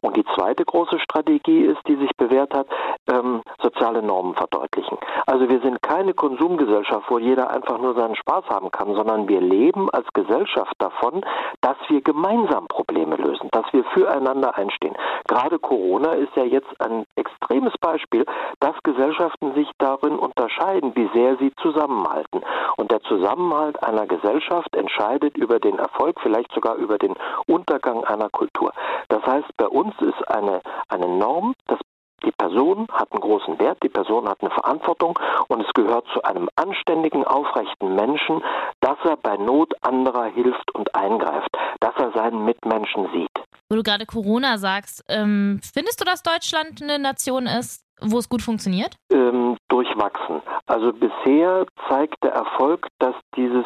[0.00, 2.66] Und die zweite große Strategie ist, die sich bewährt hat,
[3.10, 4.98] ähm, soziale Normen verdeutlichen.
[5.26, 9.40] Also wir sind keine Konsumgesellschaft, wo jeder einfach nur seinen Spaß haben kann, sondern wir
[9.40, 11.24] leben als Gesellschaft davon,
[11.60, 14.94] dass wir gemeinsam Probleme lösen, dass wir füreinander einstehen.
[15.28, 18.24] Gerade Corona ist ja jetzt ein extremes Beispiel,
[18.60, 22.42] dass Gesellschaften sich darin unterscheiden, wie sehr sie zusammenhalten.
[22.76, 27.14] Und der Zusammenhalt einer Gesellschaft entscheidet über den Erfolg, vielleicht sogar über den
[27.46, 28.72] Untergang einer Kultur.
[29.08, 31.78] Das heißt, bei uns ist eine, eine Norm, das
[32.24, 36.22] die Person hat einen großen Wert, die Person hat eine Verantwortung und es gehört zu
[36.22, 38.42] einem anständigen, aufrechten Menschen,
[38.80, 43.30] dass er bei Not anderer hilft und eingreift, dass er seinen Mitmenschen sieht.
[43.68, 48.28] Wo du gerade Corona sagst, ähm, findest du, dass Deutschland eine Nation ist, wo es
[48.28, 48.96] gut funktioniert?
[49.10, 50.42] Ähm, durchwachsen.
[50.66, 53.64] Also bisher zeigt der Erfolg, dass dieses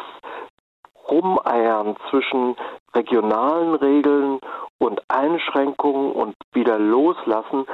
[1.09, 2.55] Rumeiern zwischen
[2.95, 4.39] regionalen Regeln
[4.77, 7.65] und Einschränkungen und wieder loslassen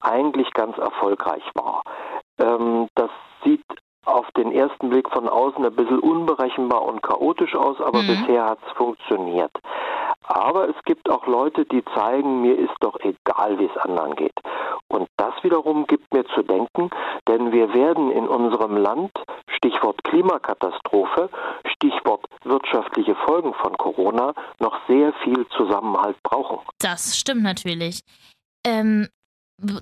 [0.00, 1.82] eigentlich ganz erfolgreich war.
[2.38, 3.10] Ähm, das
[3.44, 3.64] sieht
[4.04, 8.06] auf den ersten Blick von außen ein bisschen unberechenbar und chaotisch aus, aber mhm.
[8.06, 9.50] bisher hat es funktioniert.
[10.22, 14.34] Aber es gibt auch Leute, die zeigen, mir ist doch egal, wie es anderen geht.
[14.88, 16.90] Und das wiederum gibt mir zu denken,
[17.28, 19.12] denn wir werden in unserem Land,
[19.48, 21.28] Stichwort Klimakatastrophe,
[21.66, 26.58] Stichwort wirtschaftliche Folgen von Corona, noch sehr viel Zusammenhalt brauchen.
[26.78, 28.00] Das stimmt natürlich.
[28.64, 29.08] Ähm,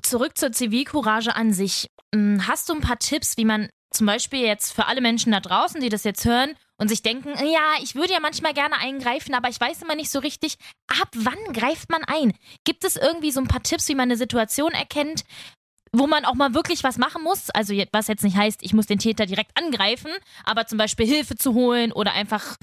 [0.02, 1.88] zurück zur Zivilcourage an sich.
[2.14, 5.40] Hm, hast du ein paar Tipps, wie man zum Beispiel jetzt für alle Menschen da
[5.40, 9.34] draußen, die das jetzt hören und sich denken, ja, ich würde ja manchmal gerne eingreifen,
[9.34, 10.56] aber ich weiß immer nicht so richtig,
[10.88, 12.32] ab wann greift man ein?
[12.64, 15.24] Gibt es irgendwie so ein paar Tipps, wie man eine Situation erkennt,
[15.92, 17.50] wo man auch mal wirklich was machen muss?
[17.50, 20.10] Also was jetzt nicht heißt, ich muss den Täter direkt angreifen,
[20.44, 22.56] aber zum Beispiel Hilfe zu holen oder einfach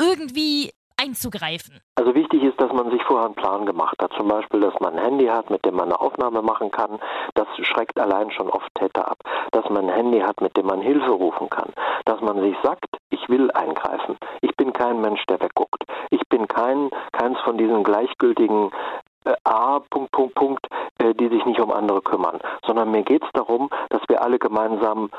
[0.00, 1.80] irgendwie einzugreifen?
[1.94, 4.12] Also wichtig ist, dass man sich vorher einen Plan gemacht hat.
[4.16, 6.98] Zum Beispiel, dass man ein Handy hat, mit dem man eine Aufnahme machen kann.
[7.34, 9.18] Das schreckt allein schon oft Täter ab.
[9.52, 11.72] Dass man ein Handy hat, mit dem man Hilfe rufen kann.
[12.04, 14.16] Dass man sich sagt, ich will eingreifen.
[14.40, 15.84] Ich bin kein Mensch, der wegguckt.
[16.10, 18.70] Ich bin kein, keins von diesen gleichgültigen
[19.44, 20.66] A, Punkt, Punkt, Punkt,
[20.98, 24.38] äh, die sich nicht um andere kümmern, sondern mir geht es darum, dass wir alle
[24.38, 25.10] gemeinsam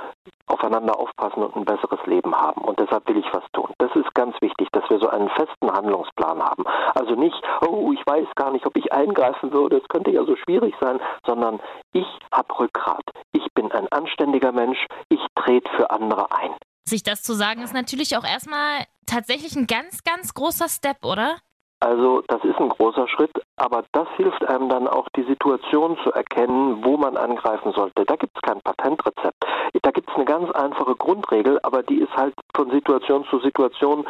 [0.47, 2.61] aufeinander aufpassen und ein besseres Leben haben.
[2.61, 3.69] Und deshalb will ich was tun.
[3.77, 6.63] Das ist ganz wichtig, dass wir so einen festen Handlungsplan haben.
[6.95, 10.35] Also nicht, oh, ich weiß gar nicht, ob ich eingreifen würde, es könnte ja so
[10.35, 11.59] schwierig sein, sondern
[11.93, 13.03] ich habe Rückgrat.
[13.31, 16.51] Ich bin ein anständiger Mensch, ich trete für andere ein.
[16.85, 21.37] Sich das zu sagen, ist natürlich auch erstmal tatsächlich ein ganz, ganz großer Step, oder?
[21.81, 26.11] Also das ist ein großer Schritt, aber das hilft einem dann auch die Situation zu
[26.11, 28.05] erkennen, wo man angreifen sollte.
[28.05, 29.43] Da gibt es kein Patentrezept.
[29.81, 34.05] Da gibt es eine ganz einfache Grundregel, aber die ist halt von Situation zu Situation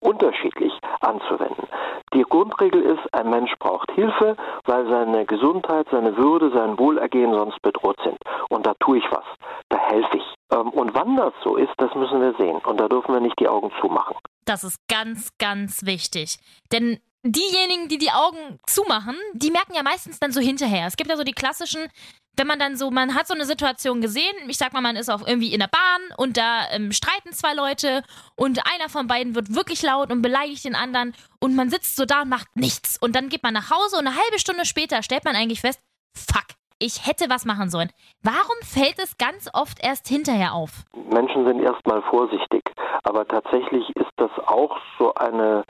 [0.00, 1.66] unterschiedlich anzuwenden.
[2.14, 7.60] Die Grundregel ist, ein Mensch braucht Hilfe, weil seine Gesundheit, seine Würde, sein Wohlergehen sonst
[7.62, 8.18] bedroht sind.
[8.48, 9.24] Und da tue ich was,
[9.68, 10.34] da helfe ich.
[10.52, 12.58] Ähm, und wann das so ist, das müssen wir sehen.
[12.64, 14.16] Und da dürfen wir nicht die Augen zumachen.
[14.44, 16.38] Das ist ganz, ganz wichtig.
[16.72, 17.00] Denn
[17.32, 20.86] diejenigen, die die Augen zumachen, die merken ja meistens dann so hinterher.
[20.86, 21.88] Es gibt ja so die klassischen,
[22.36, 25.08] wenn man dann so, man hat so eine Situation gesehen, ich sag mal, man ist
[25.08, 28.02] auch irgendwie in der Bahn und da ähm, streiten zwei Leute
[28.34, 32.04] und einer von beiden wird wirklich laut und beleidigt den anderen und man sitzt so
[32.04, 32.98] da und macht nichts.
[33.00, 35.80] Und dann geht man nach Hause und eine halbe Stunde später stellt man eigentlich fest,
[36.14, 36.46] fuck,
[36.78, 37.90] ich hätte was machen sollen.
[38.22, 40.84] Warum fällt es ganz oft erst hinterher auf?
[41.10, 42.62] Menschen sind erstmal vorsichtig,
[43.02, 45.64] aber tatsächlich ist das auch so eine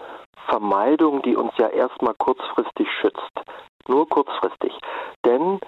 [0.48, 3.32] Vermeidung, die uns ja erstmal kurzfristig schützt.
[3.88, 4.72] Nur kurzfristig.
[5.24, 5.60] Denn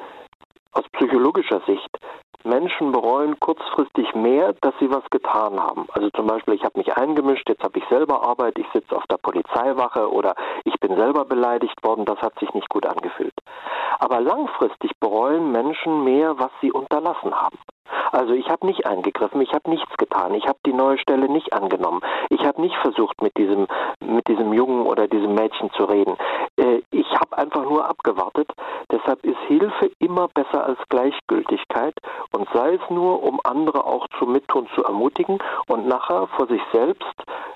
[0.72, 1.97] aus psychologischer Sicht
[2.48, 5.86] Menschen bereuen kurzfristig mehr, dass sie was getan haben.
[5.92, 9.06] Also zum Beispiel, ich habe mich eingemischt, jetzt habe ich selber Arbeit, ich sitze auf
[9.06, 10.34] der Polizeiwache oder
[10.64, 13.34] ich bin selber beleidigt worden, das hat sich nicht gut angefühlt.
[13.98, 17.58] Aber langfristig bereuen Menschen mehr, was sie unterlassen haben.
[18.12, 21.52] Also ich habe nicht eingegriffen, ich habe nichts getan, ich habe die neue Stelle nicht
[21.52, 23.66] angenommen, ich habe nicht versucht, mit diesem,
[24.00, 26.16] mit diesem Jungen oder diesem Mädchen zu reden.
[26.56, 28.50] Äh, ich habe einfach nur abgewartet.
[28.90, 31.94] Deshalb ist Hilfe immer besser als Gleichgültigkeit
[32.32, 36.62] und sei es nur, um andere auch zum Mittun zu ermutigen und nachher vor sich
[36.72, 37.14] selbst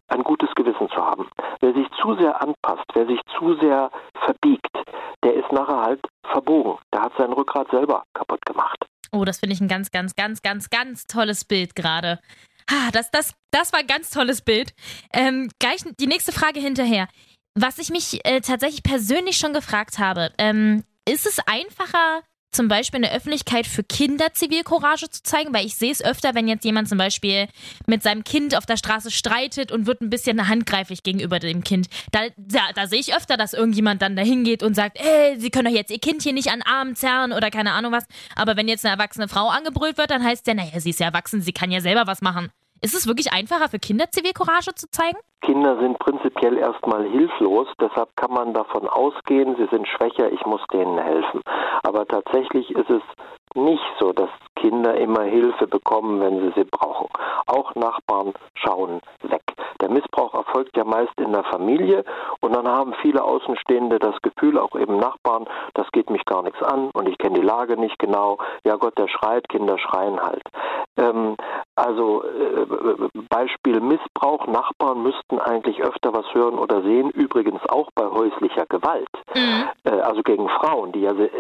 [0.09, 1.29] ein gutes Gewissen zu haben.
[1.61, 3.91] Wer sich zu sehr anpasst, wer sich zu sehr
[4.25, 4.77] verbiegt,
[5.25, 6.79] der ist nachher halt verbogen.
[6.93, 8.85] Der hat sein Rückgrat selber kaputt gemacht.
[9.13, 12.19] Oh, das finde ich ein ganz, ganz, ganz, ganz, ganz tolles Bild gerade.
[12.67, 14.75] Ah, das, das, das war ein ganz tolles Bild.
[15.13, 17.09] Ähm, gleich die nächste Frage hinterher.
[17.55, 22.99] Was ich mich äh, tatsächlich persönlich schon gefragt habe, ähm, ist es einfacher, zum Beispiel
[22.99, 26.65] in der Öffentlichkeit für Kinder Zivilcourage zu zeigen, weil ich sehe es öfter, wenn jetzt
[26.65, 27.49] jemand zum Beispiel
[27.87, 31.89] mit seinem Kind auf der Straße streitet und wird ein bisschen handgreiflich gegenüber dem Kind.
[32.11, 35.51] Da, da, da sehe ich öfter, dass irgendjemand dann da hingeht und sagt, ey, sie
[35.51, 38.05] können doch jetzt ihr Kind hier nicht an Armen zerren oder keine Ahnung was.
[38.37, 41.07] Aber wenn jetzt eine erwachsene Frau angebrüllt wird, dann heißt ja, naja, sie ist ja
[41.07, 42.51] erwachsen, sie kann ja selber was machen.
[42.85, 45.17] Ist es wirklich einfacher für Kinder Zivilcourage zu zeigen?
[45.43, 50.61] Kinder sind prinzipiell erstmal hilflos, deshalb kann man davon ausgehen, sie sind schwächer, ich muss
[50.73, 51.43] denen helfen.
[51.85, 53.03] Aber tatsächlich ist es
[53.55, 57.09] nicht so, dass Kinder immer Hilfe bekommen, wenn sie sie brauchen.
[57.47, 59.43] Auch Nachbarn schauen weg.
[59.81, 62.05] Der Missbrauch erfolgt ja meist in der Familie
[62.41, 66.63] und dann haben viele Außenstehende das Gefühl, auch eben Nachbarn, das geht mich gar nichts
[66.63, 68.39] an und ich kenne die Lage nicht genau.
[68.65, 70.45] Ja Gott, der schreit, Kinder schreien halt.
[70.97, 71.37] Ähm,
[71.75, 72.67] also äh,
[73.29, 79.09] Beispiel Missbrauch, Nachbarn müssten eigentlich öfter was hören oder sehen, übrigens auch bei häuslicher Gewalt,
[79.35, 79.65] mhm.
[79.85, 81.31] äh, also gegen Frauen, die ja äh,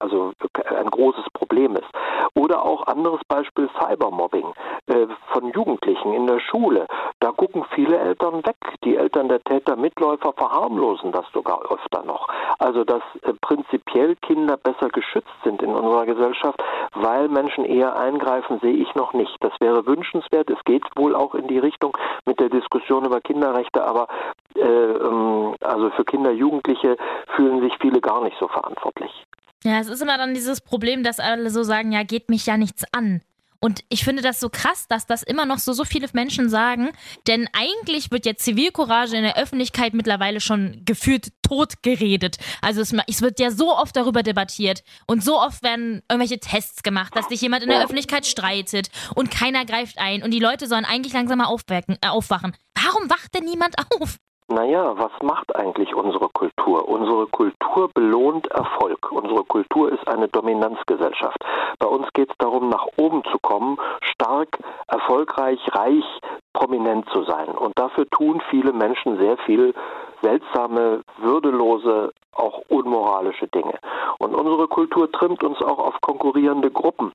[0.00, 0.32] also
[0.76, 1.88] ein großes Problem ist.
[2.34, 4.52] Oder auch anderes Beispiel Cybermobbing
[4.86, 6.86] äh, von Jugendlichen in der Schule.
[7.20, 8.56] Da gucken viele Eltern weg.
[8.84, 12.28] Die Eltern der Täter Mitläufer verharmlosen das sogar öfter noch.
[12.58, 16.62] Also dass äh, prinzipiell Kinder besser geschützt sind in unserer Gesellschaft,
[16.94, 19.36] weil Menschen eher eingreifen, sehe ich noch nicht.
[19.40, 20.50] Das wäre wünschenswert.
[20.50, 24.08] Es geht wohl auch in die Richtung mit der Diskussion über Kinderrechte, aber
[24.56, 26.96] äh, ähm, also für Kinder, Jugendliche
[27.34, 29.25] fühlen sich viele gar nicht so verantwortlich.
[29.66, 32.56] Ja, es ist immer dann dieses Problem, dass alle so sagen, ja, geht mich ja
[32.56, 33.20] nichts an.
[33.58, 36.92] Und ich finde das so krass, dass das immer noch so, so viele Menschen sagen.
[37.26, 42.36] Denn eigentlich wird ja Zivilcourage in der Öffentlichkeit mittlerweile schon gefühlt tot geredet.
[42.62, 46.84] Also es, es, wird ja so oft darüber debattiert und so oft werden irgendwelche Tests
[46.84, 50.68] gemacht, dass sich jemand in der Öffentlichkeit streitet und keiner greift ein und die Leute
[50.68, 52.54] sollen eigentlich langsam mal aufwecken, äh, aufwachen.
[52.80, 54.18] Warum wacht denn niemand auf?
[54.48, 56.88] Naja, was macht eigentlich unsere Kultur?
[56.88, 59.05] Unsere Kultur belohnt Erfolg.
[59.46, 61.38] Kultur ist eine Dominanzgesellschaft.
[61.78, 66.04] Bei uns geht es darum, nach oben zu kommen, stark, erfolgreich, reich,
[66.52, 67.48] prominent zu sein.
[67.48, 69.74] Und dafür tun viele Menschen sehr viel
[70.22, 73.78] seltsame, würdelose, auch unmoralische Dinge.
[74.18, 77.12] Und unsere Kultur trimmt uns auch auf konkurrierende Gruppen.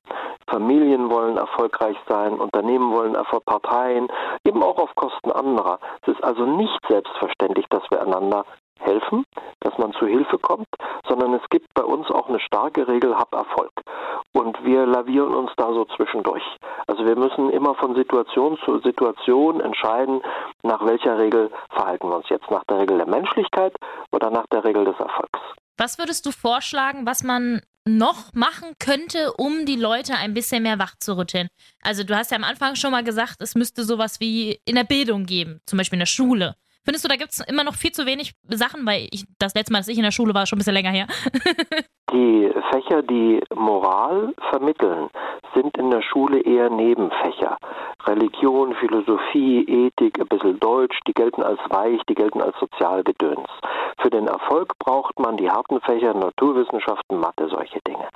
[0.48, 4.08] Familien wollen erfolgreich sein, Unternehmen wollen Erfolg, Parteien,
[4.44, 5.78] eben auch auf Kosten anderer.
[6.02, 8.44] Es ist also nicht selbstverständlich, dass wir einander
[8.82, 9.24] helfen,
[9.60, 10.68] dass man zu Hilfe kommt,
[11.08, 13.72] sondern es gibt bei uns auch eine starke Regel, hab Erfolg.
[14.32, 16.44] Und wir lavieren uns da so zwischendurch.
[16.86, 20.22] Also wir müssen immer von Situation zu Situation entscheiden,
[20.62, 23.74] nach welcher Regel verhalten wir uns jetzt, nach der Regel der Menschlichkeit
[24.10, 25.38] oder nach der Regel des Erfolgs.
[25.78, 30.78] Was würdest du vorschlagen, was man noch machen könnte, um die Leute ein bisschen mehr
[30.78, 31.48] wach zu rütteln?
[31.82, 34.84] Also du hast ja am Anfang schon mal gesagt, es müsste sowas wie in der
[34.84, 36.54] Bildung geben, zum Beispiel in der Schule.
[36.84, 39.72] Findest du, da gibt es immer noch viel zu wenig Sachen, weil ich das letzte
[39.72, 41.06] Mal, als ich in der Schule war, schon ein bisschen länger her.
[42.12, 45.08] die Fächer, die Moral vermitteln,
[45.54, 47.56] sind in der Schule eher Nebenfächer.
[48.06, 53.48] Religion, Philosophie, Ethik, ein bisschen Deutsch, die gelten als weich, die gelten als Sozialgedöns.
[54.00, 58.08] Für den Erfolg braucht man die harten Fächer Naturwissenschaften, Mathe, solche Dinge.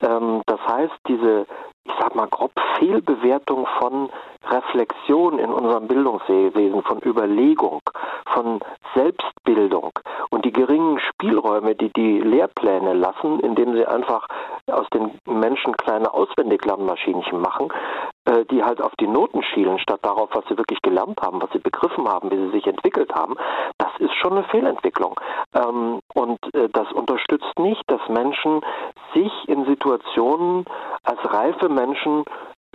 [0.00, 1.46] Ähm, das heißt, diese,
[1.84, 4.10] ich sag mal grob Fehlbewertung von
[4.44, 7.80] Reflexion in unserem Bildungswesen, von Überlegung,
[8.26, 8.60] von
[8.94, 9.92] Selbstbildung
[10.30, 14.26] und die geringen Spielräume, die die Lehrpläne lassen, indem sie einfach
[14.66, 17.72] aus den Menschen kleine Auswendiglernmaschinchen machen,
[18.50, 21.58] die halt auf die Noten schielen, statt darauf, was sie wirklich gelernt haben, was sie
[21.58, 23.34] begriffen haben, wie sie sich entwickelt haben,
[23.78, 25.18] das ist schon eine Fehlentwicklung.
[25.54, 28.60] Ähm, und äh, das unterstützt nicht, dass Menschen
[29.14, 30.64] sich in Situationen
[31.02, 32.24] als reife Menschen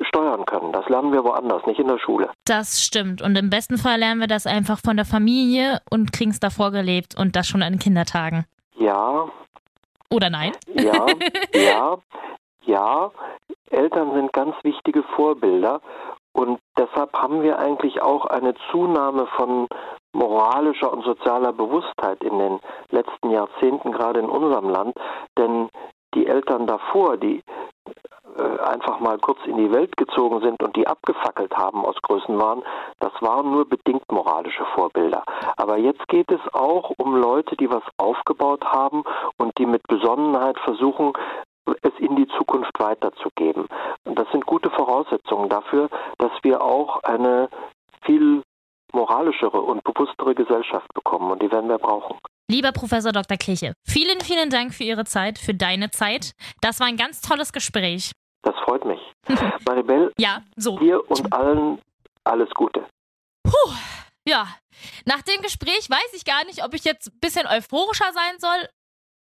[0.02, 0.74] steuern können.
[0.74, 2.30] Das lernen wir woanders, nicht in der Schule.
[2.46, 3.22] Das stimmt.
[3.22, 6.72] Und im besten Fall lernen wir das einfach von der Familie und kriegen es davor
[6.72, 8.46] gelebt und das schon an Kindertagen.
[8.76, 9.30] Ja.
[10.12, 10.52] Oder nein?
[10.74, 11.06] Ja,
[11.54, 11.98] ja,
[12.68, 13.12] ja.
[13.70, 15.82] Eltern sind ganz wichtige Vorbilder
[16.34, 19.68] und deshalb haben wir eigentlich auch eine Zunahme von
[20.14, 22.60] moralischer und sozialer Bewusstheit in den
[22.92, 24.96] letzten Jahrzehnten, gerade in unserem Land.
[25.38, 25.70] Denn
[26.14, 27.42] die Eltern davor, die
[28.38, 32.64] äh, einfach mal kurz in die Welt gezogen sind und die abgefackelt haben aus Größenwahn,
[33.00, 35.24] das waren nur bedingt moralische Vorbilder.
[35.56, 39.04] Aber jetzt geht es auch um Leute, die was aufgebaut haben
[39.38, 41.14] und die mit Besonnenheit versuchen,
[41.82, 43.68] es in die Zukunft weiterzugeben.
[44.04, 47.50] Und das sind gute Voraussetzungen dafür, dass wir auch eine
[48.04, 48.44] viel
[48.94, 52.18] moralischere und bewusstere Gesellschaft bekommen und die werden wir brauchen.
[52.50, 53.38] Lieber Professor Dr.
[53.38, 56.32] Kirche, vielen, vielen Dank für Ihre Zeit, für deine Zeit.
[56.62, 58.12] Das war ein ganz tolles Gespräch.
[58.44, 59.00] Das freut mich.
[59.68, 60.78] Maribel, ja, so.
[60.80, 61.82] dir und allen
[62.24, 62.86] alles Gute.
[63.44, 63.72] Puh,
[64.26, 64.48] ja.
[65.06, 68.70] Nach dem Gespräch weiß ich gar nicht, ob ich jetzt ein bisschen euphorischer sein soll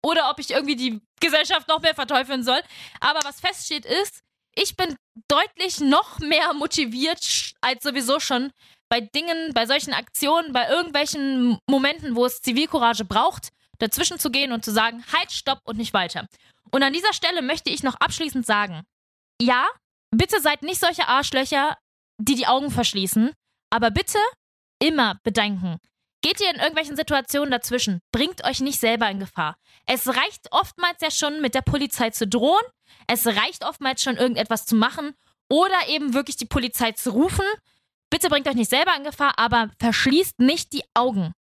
[0.04, 2.60] oder ob ich irgendwie die Gesellschaft noch mehr verteufeln soll.
[3.00, 4.20] Aber was feststeht ist,
[4.54, 4.94] ich bin
[5.28, 8.52] deutlich noch mehr motiviert als sowieso schon
[8.90, 14.52] bei Dingen, bei solchen Aktionen, bei irgendwelchen Momenten, wo es Zivilcourage braucht, dazwischen zu gehen
[14.52, 16.28] und zu sagen, halt, stopp und nicht weiter.
[16.70, 18.82] Und an dieser Stelle möchte ich noch abschließend sagen,
[19.40, 19.66] ja,
[20.14, 21.76] bitte seid nicht solche Arschlöcher,
[22.20, 23.32] die die Augen verschließen,
[23.70, 24.18] aber bitte
[24.80, 25.78] immer bedenken.
[26.24, 29.58] Geht ihr in irgendwelchen Situationen dazwischen, bringt euch nicht selber in Gefahr.
[29.84, 32.64] Es reicht oftmals ja schon, mit der Polizei zu drohen,
[33.06, 35.12] es reicht oftmals schon, irgendetwas zu machen
[35.50, 37.44] oder eben wirklich die Polizei zu rufen,
[38.14, 41.32] Bitte bringt euch nicht selber in Gefahr, aber verschließt nicht die Augen.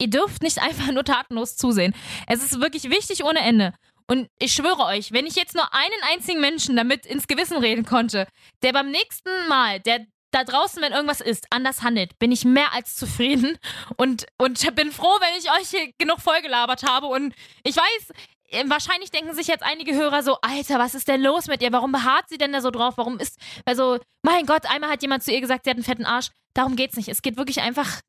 [0.00, 1.94] Ihr dürft nicht einfach nur tatenlos zusehen.
[2.26, 3.74] Es ist wirklich wichtig ohne Ende.
[4.06, 7.84] Und ich schwöre euch, wenn ich jetzt nur einen einzigen Menschen damit ins Gewissen reden
[7.84, 8.26] konnte,
[8.62, 10.06] der beim nächsten Mal, der
[10.36, 13.58] da draußen, wenn irgendwas ist, anders handelt, bin ich mehr als zufrieden
[13.96, 17.06] und, und bin froh, wenn ich euch hier genug vollgelabert habe.
[17.06, 18.10] Und ich weiß,
[18.50, 21.72] äh, wahrscheinlich denken sich jetzt einige Hörer so, Alter, was ist denn los mit ihr?
[21.72, 22.94] Warum beharrt sie denn da so drauf?
[22.96, 26.04] Warum ist, also, mein Gott, einmal hat jemand zu ihr gesagt, sie hat einen fetten
[26.04, 26.30] Arsch.
[26.54, 27.08] Darum geht's nicht.
[27.08, 28.00] Es geht wirklich einfach,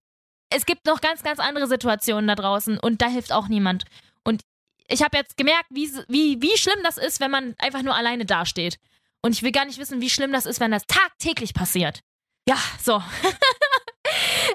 [0.49, 3.85] es gibt noch ganz, ganz andere Situationen da draußen und da hilft auch niemand.
[4.23, 4.41] Und
[4.89, 8.25] ich habe jetzt gemerkt, wie, wie, wie schlimm das ist, wenn man einfach nur alleine
[8.25, 8.77] dasteht.
[9.21, 12.01] Und ich will gar nicht wissen, wie schlimm das ist, wenn das tagtäglich passiert.
[12.47, 12.93] Ja, so.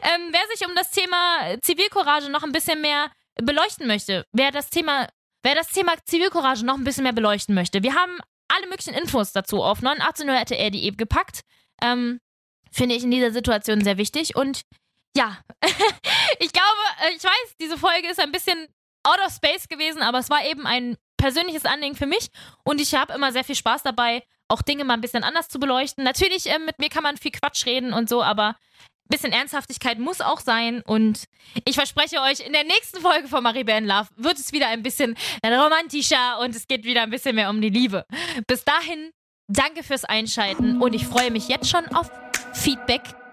[0.03, 4.71] ähm, wer sich um das Thema Zivilcourage noch ein bisschen mehr beleuchten möchte, wer das
[4.71, 5.09] Thema,
[5.43, 9.33] wer das Thema Zivilcourage noch ein bisschen mehr beleuchten möchte, wir haben alle möglichen Infos
[9.33, 11.41] dazu auf 89.0 gepackt.
[11.83, 12.21] Ähm,
[12.71, 14.37] Finde ich in dieser Situation sehr wichtig.
[14.37, 14.63] Und
[15.15, 15.39] ja,
[16.39, 18.69] ich glaube, ich weiß, diese Folge ist ein bisschen
[19.03, 22.29] out of space gewesen, aber es war eben ein persönliches Anliegen für mich
[22.65, 25.59] und ich habe immer sehr viel Spaß dabei, auch Dinge mal ein bisschen anders zu
[25.59, 26.05] beleuchten.
[26.05, 29.99] Natürlich, äh, mit mir kann man viel Quatsch reden und so, aber ein bisschen Ernsthaftigkeit
[29.99, 30.83] muss auch sein.
[30.83, 31.25] Und
[31.65, 34.83] ich verspreche euch, in der nächsten Folge von Maribel in Love wird es wieder ein
[34.83, 38.07] bisschen romantischer und es geht wieder ein bisschen mehr um die Liebe.
[38.47, 39.11] Bis dahin,
[39.49, 42.11] danke fürs Einschalten und ich freue mich jetzt schon auf
[42.53, 43.03] Feedback